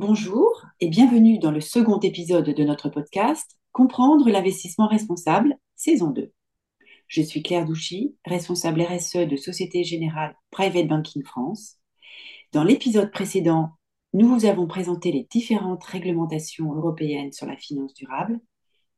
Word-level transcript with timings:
Bonjour 0.00 0.64
et 0.78 0.86
bienvenue 0.86 1.40
dans 1.40 1.50
le 1.50 1.60
second 1.60 1.98
épisode 1.98 2.48
de 2.48 2.62
notre 2.62 2.88
podcast 2.88 3.58
Comprendre 3.72 4.30
l'investissement 4.30 4.86
responsable, 4.86 5.56
saison 5.74 6.12
2. 6.12 6.32
Je 7.08 7.20
suis 7.20 7.42
Claire 7.42 7.64
Douchy, 7.64 8.14
responsable 8.24 8.82
RSE 8.82 9.26
de 9.26 9.34
Société 9.34 9.82
Générale 9.82 10.36
Private 10.52 10.86
Banking 10.86 11.24
France. 11.24 11.78
Dans 12.52 12.62
l'épisode 12.62 13.10
précédent, 13.10 13.70
nous 14.12 14.28
vous 14.28 14.44
avons 14.44 14.68
présenté 14.68 15.10
les 15.10 15.26
différentes 15.32 15.82
réglementations 15.82 16.72
européennes 16.72 17.32
sur 17.32 17.48
la 17.48 17.56
finance 17.56 17.92
durable 17.92 18.38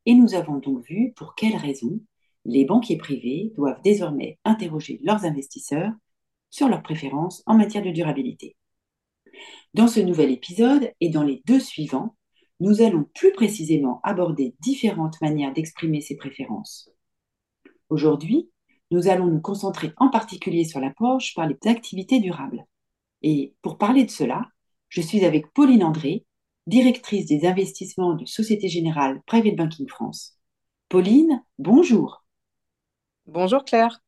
et 0.05 0.13
nous 0.13 0.35
avons 0.35 0.59
donc 0.59 0.85
vu 0.85 1.15
pour 1.17 1.35
quelles 1.35 1.57
raisons 1.57 1.99
les 2.45 2.67
banquiers 2.67 2.99
privés 2.99 3.55
doivent 3.57 3.81
désormais 3.83 4.39
interroger 4.45 5.01
leurs 5.03 5.25
investisseurs 5.25 5.93
sur 6.51 6.69
leurs 6.69 6.83
préférences 6.83 7.43
en 7.47 7.55
matière 7.55 7.83
de 7.83 7.91
durabilité. 7.91 8.55
Dans 9.75 9.89
ce 9.89 10.01
nouvel 10.01 10.31
épisode 10.31 10.93
et 11.01 11.09
dans 11.11 11.23
les 11.23 11.43
deux 11.47 11.61
suivants, 11.61 12.17
nous 12.61 12.83
allons 12.83 13.05
plus 13.15 13.33
précisément 13.33 14.01
aborder 14.03 14.55
différentes 14.61 15.21
manières 15.21 15.53
d'exprimer 15.53 16.01
ces 16.01 16.17
préférences. 16.17 16.91
Aujourd'hui, 17.89 18.51
nous 18.91 19.09
allons 19.09 19.27
nous 19.27 19.41
concentrer 19.41 19.93
en 19.97 20.09
particulier 20.11 20.65
sur 20.65 20.81
l'approche 20.81 21.35
par 21.35 21.47
les 21.47 21.57
activités 21.67 22.21
durables. 22.21 22.67
Et 23.23 23.55
pour 23.63 23.79
parler 23.79 24.05
de 24.05 24.11
cela, 24.11 24.49
je 24.89 25.01
suis 25.01 25.25
avec 25.25 25.53
Pauline 25.53 25.85
André, 25.85 26.27
directrice 26.67 27.27
des 27.27 27.47
investissements 27.47 28.15
de 28.15 28.27
Société 28.27 28.69
Générale 28.69 29.23
Private 29.27 29.57
Banking 29.57 29.89
France. 29.89 30.39
Pauline, 30.89 31.45
bonjour. 31.59 32.25
Bonjour 33.27 33.65
Claire. 33.65 34.01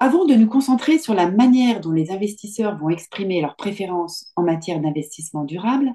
Avant 0.00 0.24
de 0.24 0.34
nous 0.34 0.46
concentrer 0.46 1.00
sur 1.00 1.12
la 1.12 1.28
manière 1.28 1.80
dont 1.80 1.90
les 1.90 2.12
investisseurs 2.12 2.78
vont 2.78 2.88
exprimer 2.88 3.40
leurs 3.40 3.56
préférences 3.56 4.30
en 4.36 4.44
matière 4.44 4.80
d'investissement 4.80 5.42
durable, 5.42 5.90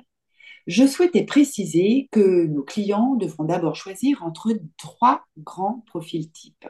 je 0.67 0.85
souhaitais 0.85 1.23
préciser 1.23 2.09
que 2.12 2.45
nos 2.48 2.63
clients 2.63 3.15
devront 3.15 3.46
d'abord 3.46 3.77
choisir 3.77 4.21
entre 4.24 4.51
trois 4.77 5.24
grands 5.37 5.84
profils 5.87 6.29
types. 6.31 6.68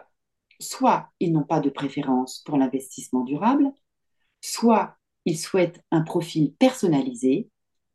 Soit 0.59 1.09
ils 1.19 1.33
n'ont 1.33 1.43
pas 1.43 1.59
de 1.59 1.71
préférence 1.71 2.43
pour 2.45 2.57
l'investissement 2.57 3.21
durable, 3.21 3.71
soit 4.41 4.95
ils 5.25 5.39
souhaitent 5.39 5.81
un 5.89 6.01
profil 6.01 6.53
personnalisé, 6.59 7.49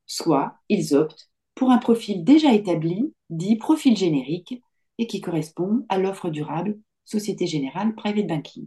soit 0.06 0.56
ils 0.68 0.94
optent 0.94 1.30
pour 1.54 1.70
un 1.70 1.78
profil 1.78 2.24
déjà 2.24 2.52
établi, 2.54 3.14
dit 3.30 3.54
profil 3.54 3.96
générique, 3.96 4.62
et 4.98 5.06
qui 5.06 5.20
correspond 5.20 5.86
à 5.88 5.98
l'offre 5.98 6.28
durable 6.28 6.76
Société 7.04 7.46
Générale 7.46 7.94
Private 7.94 8.26
Banking. 8.26 8.66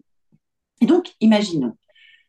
Et 0.81 0.85
donc, 0.85 1.13
imaginons, 1.21 1.77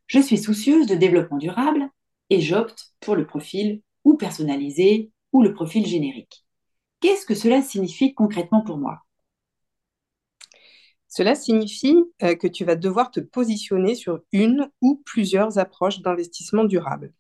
je 0.07 0.21
suis 0.21 0.39
soucieuse 0.39 0.87
de 0.87 0.95
développement 0.95 1.39
durable 1.39 1.89
et 2.31 2.41
j'opte 2.41 2.95
pour 3.01 3.17
le 3.17 3.27
profil 3.27 3.83
ou 4.05 4.17
personnalisé 4.17 5.11
ou 5.33 5.43
le 5.43 5.55
profil 5.55 5.87
générique. 5.87 6.45
Qu'est-ce 7.01 7.27
que 7.27 7.35
cela 7.35 7.63
signifie 7.63 8.15
concrètement 8.15 8.63
pour 8.63 8.79
moi? 8.79 9.01
Cela 11.09 11.35
signifie 11.35 11.97
euh, 12.23 12.35
que 12.35 12.47
tu 12.47 12.65
vas 12.65 12.77
devoir 12.77 13.11
te 13.11 13.21
positionner 13.21 13.95
sur 13.95 14.21
une 14.33 14.71
ou 14.81 15.03
plusieurs 15.05 15.59
approches 15.59 16.01
d'investissement 16.01 16.65
durable. 16.65 17.13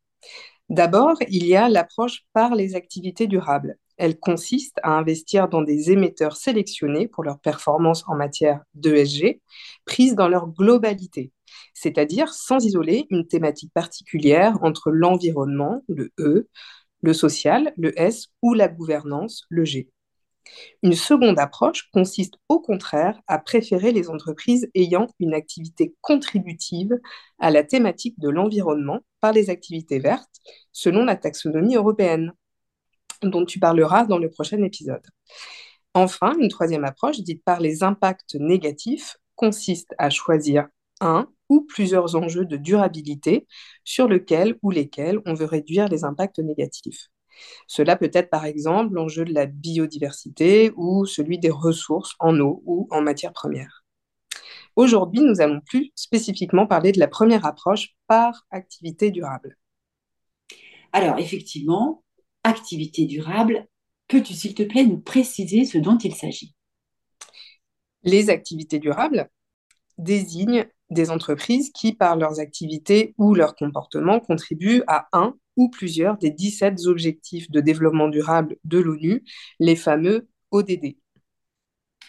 D'abord, 0.70 1.16
il 1.28 1.46
y 1.46 1.56
a 1.56 1.68
l'approche 1.68 2.24
par 2.32 2.54
les 2.54 2.74
activités 2.74 3.26
durables. 3.26 3.78
Elle 3.96 4.18
consiste 4.18 4.78
à 4.82 4.90
investir 4.90 5.48
dans 5.48 5.62
des 5.62 5.90
émetteurs 5.90 6.36
sélectionnés 6.36 7.08
pour 7.08 7.24
leur 7.24 7.38
performance 7.38 8.04
en 8.08 8.14
matière 8.14 8.60
d'ESG, 8.74 9.40
prise 9.84 10.14
dans 10.14 10.28
leur 10.28 10.48
globalité, 10.48 11.32
c'est-à-dire 11.74 12.32
sans 12.32 12.64
isoler 12.64 13.06
une 13.10 13.26
thématique 13.26 13.72
particulière 13.72 14.58
entre 14.62 14.90
l'environnement, 14.90 15.82
le 15.88 16.12
E, 16.18 16.48
le 17.02 17.12
social, 17.12 17.72
le 17.76 17.98
S, 18.00 18.28
ou 18.42 18.54
la 18.54 18.68
gouvernance, 18.68 19.44
le 19.48 19.64
G. 19.64 19.90
Une 20.82 20.94
seconde 20.94 21.38
approche 21.38 21.88
consiste 21.92 22.34
au 22.48 22.60
contraire 22.60 23.20
à 23.26 23.38
préférer 23.38 23.92
les 23.92 24.10
entreprises 24.10 24.68
ayant 24.74 25.06
une 25.20 25.34
activité 25.34 25.94
contributive 26.00 26.98
à 27.38 27.50
la 27.50 27.64
thématique 27.64 28.18
de 28.18 28.28
l'environnement 28.28 29.00
par 29.20 29.32
les 29.32 29.50
activités 29.50 29.98
vertes, 29.98 30.40
selon 30.72 31.04
la 31.04 31.16
taxonomie 31.16 31.76
européenne, 31.76 32.32
dont 33.22 33.44
tu 33.44 33.58
parleras 33.58 34.04
dans 34.04 34.18
le 34.18 34.30
prochain 34.30 34.62
épisode. 34.62 35.06
Enfin, 35.94 36.34
une 36.40 36.48
troisième 36.48 36.84
approche, 36.84 37.20
dite 37.20 37.44
par 37.44 37.60
les 37.60 37.82
impacts 37.82 38.34
négatifs, 38.36 39.18
consiste 39.36 39.94
à 39.98 40.10
choisir 40.10 40.68
un 41.00 41.28
ou 41.48 41.62
plusieurs 41.62 42.16
enjeux 42.16 42.46
de 42.46 42.56
durabilité 42.56 43.46
sur 43.84 44.08
lesquels 44.08 44.56
ou 44.62 44.70
lesquels 44.70 45.20
on 45.26 45.34
veut 45.34 45.46
réduire 45.46 45.88
les 45.88 46.04
impacts 46.04 46.38
négatifs. 46.38 47.08
Cela 47.66 47.96
peut 47.96 48.10
être 48.12 48.30
par 48.30 48.44
exemple 48.44 48.94
l'enjeu 48.94 49.24
de 49.24 49.32
la 49.34 49.46
biodiversité 49.46 50.72
ou 50.76 51.06
celui 51.06 51.38
des 51.38 51.50
ressources 51.50 52.14
en 52.20 52.38
eau 52.40 52.62
ou 52.64 52.86
en 52.90 53.02
matières 53.02 53.32
premières. 53.32 53.84
Aujourd'hui, 54.76 55.20
nous 55.20 55.40
allons 55.40 55.60
plus 55.60 55.90
spécifiquement 55.94 56.66
parler 56.66 56.92
de 56.92 56.98
la 56.98 57.08
première 57.08 57.44
approche 57.44 57.94
par 58.06 58.46
activité 58.50 59.10
durable. 59.10 59.56
Alors 60.92 61.18
effectivement, 61.18 62.02
activité 62.44 63.06
durable, 63.06 63.66
peux-tu 64.08 64.34
s'il 64.34 64.54
te 64.54 64.62
plaît 64.62 64.84
nous 64.84 65.00
préciser 65.00 65.64
ce 65.64 65.78
dont 65.78 65.98
il 65.98 66.14
s'agit? 66.14 66.54
Les 68.02 68.30
activités 68.30 68.78
durables 68.78 69.28
désignent 69.98 70.66
des 70.90 71.10
entreprises 71.10 71.70
qui, 71.70 71.92
par 71.94 72.16
leurs 72.16 72.40
activités 72.40 73.14
ou 73.16 73.34
leur 73.34 73.54
comportement, 73.54 74.20
contribuent 74.20 74.82
à 74.86 75.08
un 75.12 75.34
ou 75.56 75.68
plusieurs 75.70 76.18
des 76.18 76.30
17 76.30 76.86
objectifs 76.86 77.50
de 77.50 77.60
développement 77.60 78.08
durable 78.08 78.56
de 78.64 78.78
l'ONU, 78.78 79.24
les 79.58 79.76
fameux 79.76 80.28
ODD. 80.50 80.96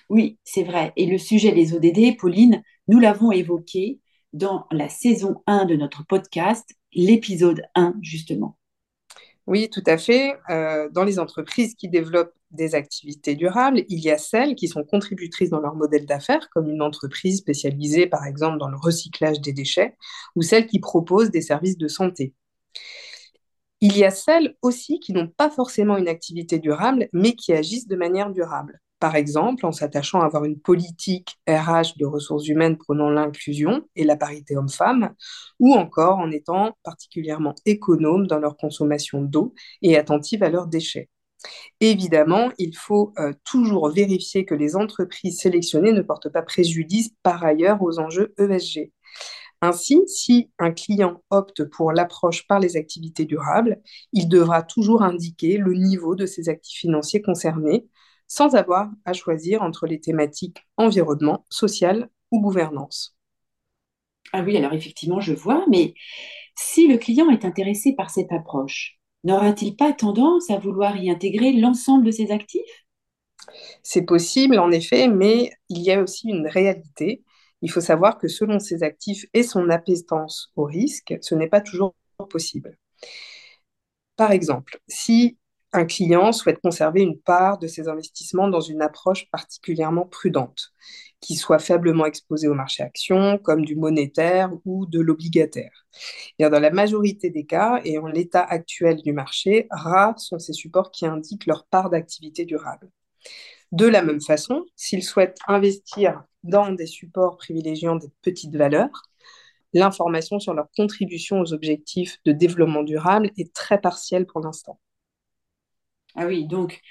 Oui, 0.10 0.38
c'est 0.44 0.64
vrai. 0.64 0.94
Et 0.96 1.06
le 1.06 1.18
sujet 1.18 1.52
des 1.52 1.74
ODD, 1.74 2.18
Pauline, 2.18 2.62
nous 2.88 3.00
l'avons 3.00 3.32
évoqué 3.32 4.00
dans 4.34 4.68
la 4.72 4.90
saison 4.90 5.42
1 5.48 5.66
de 5.66 5.76
notre 5.76 6.06
podcast, 6.06 6.70
l'épisode 6.94 7.64
1, 7.76 7.96
justement. 8.02 8.58
Oui, 9.48 9.70
tout 9.70 9.84
à 9.86 9.98
fait. 9.98 10.36
Euh, 10.50 10.90
dans 10.92 11.04
les 11.04 11.20
entreprises 11.20 11.76
qui 11.76 11.90
développent 11.90 12.34
des 12.52 12.76
activités 12.76 13.36
durables, 13.36 13.84
il 13.90 14.00
y 14.00 14.10
a 14.12 14.18
celles 14.18 14.56
qui 14.56 14.68
sont 14.68 14.84
contributrices 14.84 15.50
dans 15.50 15.60
leur 15.60 15.76
modèle 15.76 16.06
d'affaires, 16.06 16.50
comme 16.52 16.70
une 16.70 16.82
entreprise 16.82 17.40
spécialisée 17.40 18.08
par 18.08 18.26
exemple 18.26 18.58
dans 18.58 18.70
le 18.70 18.78
recyclage 18.78 19.42
des 19.42 19.52
déchets, 19.54 19.98
ou 20.36 20.42
celles 20.44 20.68
qui 20.68 20.80
proposent 20.80 21.32
des 21.32 21.42
services 21.42 21.78
de 21.78 21.88
santé. 21.88 22.34
Il 23.82 23.96
y 23.96 24.04
a 24.04 24.10
celles 24.10 24.56
aussi 24.64 25.00
qui 25.00 25.14
n'ont 25.14 25.28
pas 25.28 25.52
forcément 25.52 25.98
une 25.98 26.08
activité 26.08 26.58
durable, 26.58 27.08
mais 27.14 27.36
qui 27.36 27.54
agissent 27.54 27.88
de 27.88 27.96
manière 27.96 28.32
durable. 28.32 28.82
Par 29.04 29.18
exemple, 29.18 29.66
en 29.66 29.74
s'attachant 29.74 30.22
à 30.22 30.26
avoir 30.28 30.46
une 30.46 30.58
politique 30.58 31.36
RH 31.46 31.98
de 31.98 32.06
ressources 32.06 32.48
humaines 32.48 32.78
prenant 32.78 33.10
l'inclusion 33.10 33.86
et 33.98 34.06
la 34.06 34.16
parité 34.16 34.56
homme-femme, 34.56 35.14
ou 35.60 35.74
encore 35.74 36.20
en 36.20 36.32
étant 36.32 36.78
particulièrement 36.84 37.54
économes 37.66 38.28
dans 38.28 38.40
leur 38.40 38.56
consommation 38.56 39.22
d'eau 39.22 39.54
et 39.82 39.98
attentives 39.98 40.42
à 40.42 40.48
leurs 40.48 40.68
déchets. 40.68 41.10
Évidemment, 41.82 42.54
il 42.58 42.78
faut 42.78 43.12
euh, 43.20 43.34
toujours 43.44 43.90
vérifier 43.90 44.46
que 44.46 44.56
les 44.56 44.78
entreprises 44.78 45.42
sélectionnées 45.42 45.92
ne 45.92 46.02
portent 46.02 46.32
pas 46.32 46.42
préjudice 46.42 47.10
par 47.24 47.44
ailleurs 47.44 47.82
aux 47.82 48.00
enjeux 48.00 48.34
ESG. 48.38 48.94
Ainsi, 49.60 50.02
si 50.08 50.50
un 50.60 50.72
client 50.72 51.22
opte 51.30 51.66
pour 51.66 51.92
l'approche 51.92 52.48
par 52.48 52.62
les 52.62 52.78
activités 52.78 53.26
durables, 53.26 53.82
il 54.14 54.30
devra 54.30 54.64
toujours 54.64 55.04
indiquer 55.04 55.58
le 55.58 55.74
niveau 55.74 56.16
de 56.16 56.26
ses 56.26 56.48
actifs 56.48 56.80
financiers 56.80 57.22
concernés, 57.22 57.86
sans 58.34 58.56
avoir 58.56 58.90
à 59.06 59.14
choisir 59.14 59.62
entre 59.62 59.86
les 59.86 60.00
thématiques 60.00 60.66
environnement, 60.78 61.46
social 61.52 62.10
ou 62.32 62.42
gouvernance. 62.42 63.16
Ah 64.32 64.42
oui, 64.42 64.58
alors 64.58 64.74
effectivement, 64.74 65.20
je 65.20 65.34
vois, 65.34 65.66
mais 65.70 65.94
si 66.56 66.88
le 66.88 66.98
client 66.98 67.30
est 67.30 67.46
intéressé 67.46 67.94
par 67.94 68.10
cette 68.10 68.32
approche, 68.32 69.00
n'aura-t-il 69.24 69.76
pas 69.76 69.94
tendance 69.94 70.50
à 70.50 70.58
vouloir 70.60 70.98
y 70.98 71.12
intégrer 71.12 71.54
l'ensemble 71.54 72.06
de 72.06 72.12
ses 72.12 72.32
actifs? 72.32 72.86
C'est 73.84 74.04
possible, 74.04 74.60
en 74.60 74.72
effet, 74.72 75.08
mais 75.08 75.52
il 75.70 75.82
y 75.82 75.92
a 75.92 76.02
aussi 76.02 76.30
une 76.30 76.48
réalité. 76.48 77.24
Il 77.62 77.72
faut 77.72 77.82
savoir 77.82 78.18
que 78.18 78.28
selon 78.28 78.60
ses 78.60 78.84
actifs 78.84 79.26
et 79.34 79.44
son 79.44 79.70
appétence 79.70 80.52
au 80.56 80.64
risque, 80.66 81.16
ce 81.22 81.36
n'est 81.36 81.48
pas 81.48 81.62
toujours 81.62 81.96
possible. 82.30 82.78
Par 84.16 84.32
exemple, 84.32 84.80
si 84.88 85.38
un 85.74 85.86
client 85.86 86.32
souhaite 86.32 86.62
conserver 86.62 87.02
une 87.02 87.20
part 87.20 87.58
de 87.58 87.68
ses 87.68 87.88
investissements 87.88 88.48
dans 88.48 88.62
une 88.62 88.82
approche 88.82 89.30
particulièrement 89.32 90.06
prudente, 90.06 90.72
qui 91.20 91.36
soit 91.36 91.60
faiblement 91.60 92.06
exposée 92.06 92.48
au 92.48 92.54
marché 92.54 92.84
action, 92.84 93.38
comme 93.40 93.66
du 93.66 93.76
monétaire 93.76 94.52
ou 94.66 94.86
de 94.86 95.00
l'obligataire. 95.00 95.86
dans 96.40 96.60
la 96.60 96.72
majorité 96.72 97.30
des 97.30 97.46
cas, 97.46 97.82
et 97.86 97.98
en 97.98 98.08
l'état 98.08 98.44
actuel 98.44 99.02
du 99.02 99.14
marché, 99.14 99.68
rares 99.72 100.20
sont 100.20 100.40
ces 100.40 100.54
supports 100.54 100.92
qui 100.92 101.06
indiquent 101.06 101.46
leur 101.48 101.66
part 101.66 101.90
d'activité 101.90 102.46
durable. 102.46 102.90
De 103.72 103.88
la 103.88 104.04
même 104.04 104.22
façon, 104.22 104.66
s'il 104.76 105.04
souhaite 105.04 105.38
investir 105.48 106.24
dans 106.44 106.72
des 106.72 106.86
supports 106.86 107.38
privilégiant 107.38 107.96
des 107.96 108.12
petites 108.22 108.56
valeurs, 108.56 109.04
l'information 109.74 110.40
sur 110.40 110.54
leur 110.54 110.68
contribution 110.78 111.40
aux 111.40 111.54
objectifs 111.54 112.20
de 112.26 112.32
développement 112.32 112.84
durable 112.84 113.32
est 113.38 113.54
très 113.54 113.82
partielle 113.82 114.28
pour 114.28 114.42
l'instant. 114.42 114.80
Ah 116.16 116.26
oui, 116.28 116.46
donc 116.48 116.82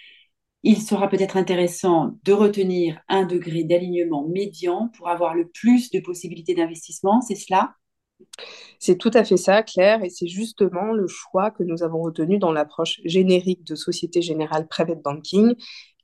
il 0.65 0.83
sera 0.83 1.09
peut-être 1.09 1.37
intéressant 1.37 2.19
de 2.25 2.33
retenir 2.33 3.01
un 3.09 3.25
degré 3.25 3.65
d'alignement 3.65 4.29
médian 4.29 4.91
pour 4.97 5.09
avoir 5.09 5.35
le 5.35 5.49
plus 5.49 5.91
de 5.91 6.01
possibilités 6.01 6.55
d'investissement, 6.55 7.21
c'est 7.21 7.37
cela? 7.37 7.77
C'est 8.79 8.99
tout 8.99 9.11
à 9.15 9.25
fait 9.25 9.37
ça, 9.37 9.63
Claire, 9.63 10.03
et 10.05 10.11
c'est 10.11 10.27
justement 10.27 10.93
le 10.93 11.07
choix 11.07 11.51
que 11.51 11.63
nous 11.63 11.83
avons 11.83 12.03
retenu 12.03 12.39
dans 12.39 12.53
l'approche 12.53 13.01
générique 13.05 13.65
de 13.65 13.75
Société 13.75 14.23
Générale 14.23 14.67
Private 14.69 15.03
Banking, 15.03 15.55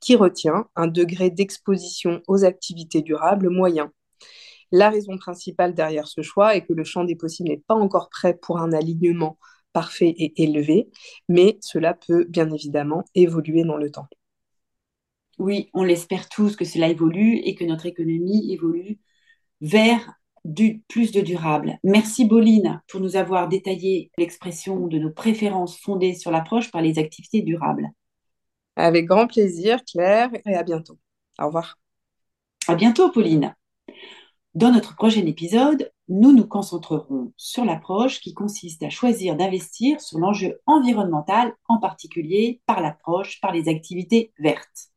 qui 0.01 0.15
retient 0.15 0.65
un 0.75 0.87
degré 0.87 1.29
d'exposition 1.29 2.21
aux 2.27 2.45
activités 2.45 3.01
durables 3.01 3.49
moyen. 3.49 3.91
La 4.71 4.89
raison 4.89 5.17
principale 5.17 5.73
derrière 5.73 6.07
ce 6.07 6.21
choix 6.21 6.55
est 6.55 6.65
que 6.65 6.73
le 6.73 6.83
champ 6.83 7.03
des 7.03 7.15
possibles 7.15 7.49
n'est 7.49 7.63
pas 7.67 7.75
encore 7.75 8.09
prêt 8.09 8.35
pour 8.35 8.59
un 8.59 8.71
alignement 8.73 9.37
parfait 9.73 10.13
et 10.17 10.43
élevé, 10.43 10.89
mais 11.27 11.57
cela 11.61 11.93
peut 11.93 12.25
bien 12.29 12.51
évidemment 12.51 13.03
évoluer 13.15 13.63
dans 13.63 13.77
le 13.77 13.91
temps. 13.91 14.07
Oui, 15.37 15.69
on 15.73 15.83
l'espère 15.83 16.27
tous 16.27 16.55
que 16.55 16.65
cela 16.65 16.89
évolue 16.89 17.37
et 17.37 17.55
que 17.55 17.63
notre 17.63 17.85
économie 17.85 18.51
évolue 18.51 18.99
vers 19.61 20.13
du, 20.43 20.83
plus 20.87 21.11
de 21.11 21.21
durable. 21.21 21.77
Merci 21.83 22.25
Boline 22.25 22.81
pour 22.87 22.99
nous 22.99 23.15
avoir 23.15 23.47
détaillé 23.47 24.11
l'expression 24.17 24.87
de 24.87 24.97
nos 24.97 25.11
préférences 25.11 25.79
fondées 25.79 26.13
sur 26.13 26.31
l'approche 26.31 26.71
par 26.71 26.81
les 26.81 26.99
activités 26.99 27.41
durables. 27.41 27.89
Avec 28.75 29.05
grand 29.05 29.27
plaisir, 29.27 29.83
Claire, 29.85 30.29
et 30.45 30.55
à 30.55 30.63
bientôt. 30.63 30.97
Au 31.39 31.47
revoir. 31.47 31.77
À 32.67 32.75
bientôt, 32.75 33.09
Pauline. 33.11 33.55
Dans 34.55 34.71
notre 34.71 34.95
prochain 34.95 35.25
épisode, 35.25 35.91
nous 36.09 36.33
nous 36.33 36.47
concentrerons 36.47 37.33
sur 37.37 37.63
l'approche 37.63 38.19
qui 38.19 38.33
consiste 38.33 38.81
à 38.81 38.89
choisir 38.89 39.35
d'investir 39.35 40.01
sur 40.01 40.17
l'enjeu 40.17 40.59
environnemental, 40.65 41.53
en 41.67 41.77
particulier 41.77 42.61
par 42.65 42.81
l'approche 42.81 43.39
par 43.41 43.53
les 43.53 43.69
activités 43.69 44.33
vertes. 44.39 44.89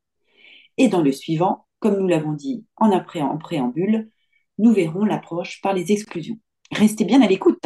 Et 0.77 0.87
dans 0.87 1.03
le 1.03 1.11
suivant, 1.11 1.67
comme 1.79 1.99
nous 1.99 2.07
l'avons 2.07 2.33
dit 2.33 2.65
en, 2.77 2.89
préambule, 3.37 4.09
nous 4.57 4.73
verrons 4.73 5.05
l'approche 5.05 5.61
par 5.61 5.73
les 5.73 5.91
exclusions. 5.91 6.39
Restez 6.71 7.05
bien 7.05 7.21
à 7.21 7.27
l'écoute. 7.27 7.65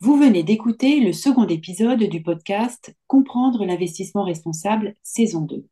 Vous 0.00 0.16
venez 0.16 0.42
d'écouter 0.42 1.00
le 1.00 1.12
second 1.12 1.46
épisode 1.46 2.02
du 2.02 2.22
podcast 2.22 2.96
Comprendre 3.08 3.66
l'investissement 3.66 4.24
responsable, 4.24 4.94
saison 5.02 5.42
2. 5.42 5.66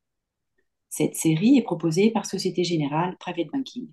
Cette 0.90 1.14
série 1.14 1.56
est 1.56 1.62
proposée 1.62 2.10
par 2.10 2.26
Société 2.26 2.64
Générale 2.64 3.16
Private 3.19 3.48
Banking. 3.50 3.88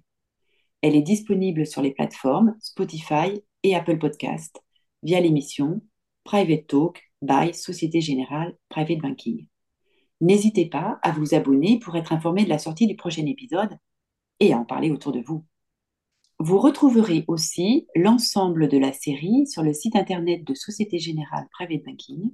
Elle 0.85 0.95
est 0.95 1.01
disponible 1.01 1.65
sur 1.65 1.81
les 1.81 1.89
plateformes 1.89 2.55
Spotify 2.59 3.41
et 3.63 3.73
Apple 3.73 3.97
Podcast 3.97 4.61
via 5.01 5.19
l'émission 5.19 5.81
Private 6.23 6.67
Talk 6.67 7.01
by 7.23 7.55
Société 7.55 8.01
Générale 8.01 8.55
Private 8.69 8.99
Banking. 8.99 9.47
N'hésitez 10.21 10.67
pas 10.67 10.99
à 11.01 11.11
vous 11.11 11.33
abonner 11.33 11.79
pour 11.79 11.95
être 11.95 12.13
informé 12.13 12.43
de 12.43 12.49
la 12.49 12.59
sortie 12.59 12.85
du 12.85 12.95
prochain 12.95 13.25
épisode 13.25 13.79
et 14.39 14.53
à 14.53 14.59
en 14.59 14.63
parler 14.63 14.91
autour 14.91 15.11
de 15.11 15.21
vous. 15.21 15.43
Vous 16.37 16.59
retrouverez 16.59 17.25
aussi 17.27 17.87
l'ensemble 17.95 18.67
de 18.67 18.77
la 18.77 18.93
série 18.93 19.47
sur 19.47 19.63
le 19.63 19.73
site 19.73 19.95
internet 19.95 20.43
de 20.43 20.53
Société 20.53 20.99
Générale 20.99 21.47
Private 21.49 21.83
Banking 21.83 22.29